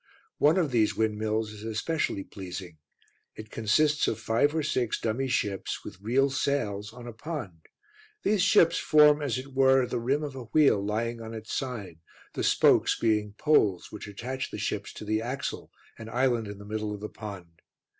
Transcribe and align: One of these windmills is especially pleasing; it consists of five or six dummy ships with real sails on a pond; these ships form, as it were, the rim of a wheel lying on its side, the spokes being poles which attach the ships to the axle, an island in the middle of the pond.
One 0.39 0.57
of 0.57 0.71
these 0.71 0.95
windmills 0.97 1.51
is 1.51 1.63
especially 1.63 2.23
pleasing; 2.23 2.79
it 3.35 3.51
consists 3.51 4.07
of 4.07 4.19
five 4.19 4.55
or 4.55 4.63
six 4.63 4.99
dummy 4.99 5.27
ships 5.27 5.83
with 5.85 6.01
real 6.01 6.31
sails 6.31 6.91
on 6.91 7.05
a 7.05 7.13
pond; 7.13 7.67
these 8.23 8.41
ships 8.41 8.79
form, 8.79 9.21
as 9.21 9.37
it 9.37 9.53
were, 9.53 9.85
the 9.85 9.99
rim 9.99 10.23
of 10.23 10.35
a 10.35 10.45
wheel 10.45 10.83
lying 10.83 11.21
on 11.21 11.35
its 11.35 11.53
side, 11.53 11.99
the 12.33 12.41
spokes 12.43 12.97
being 12.99 13.35
poles 13.37 13.91
which 13.91 14.07
attach 14.07 14.49
the 14.49 14.57
ships 14.57 14.91
to 14.93 15.05
the 15.05 15.21
axle, 15.21 15.69
an 15.99 16.09
island 16.09 16.47
in 16.47 16.57
the 16.57 16.65
middle 16.65 16.91
of 16.95 16.99
the 17.01 17.07
pond. 17.07 17.61